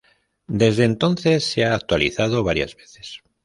[0.47, 3.21] Desde entonces se ha actualizado varias veces.